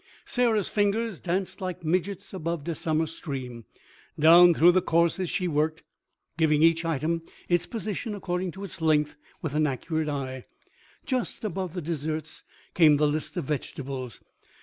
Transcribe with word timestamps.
Sarah's 0.25 0.67
fingers 0.67 1.19
danced 1.19 1.61
like 1.61 1.83
midges 1.85 2.33
above 2.33 2.67
a 2.67 2.73
summer 2.73 3.05
stream. 3.05 3.65
Down 4.19 4.55
through 4.55 4.71
the 4.71 4.81
courses 4.81 5.29
she 5.29 5.47
worked, 5.47 5.83
giving 6.39 6.63
each 6.63 6.83
item 6.83 7.21
its 7.47 7.67
position 7.67 8.15
according 8.15 8.49
to 8.53 8.63
its 8.63 8.81
length 8.81 9.15
with 9.43 9.53
an 9.53 9.67
accurate 9.67 10.09
eye. 10.09 10.45
Just 11.05 11.43
above 11.45 11.75
the 11.75 11.83
desserts 11.83 12.41
came 12.73 12.97
the 12.97 13.05
list 13.05 13.37
of 13.37 13.45
vegetables. 13.45 14.21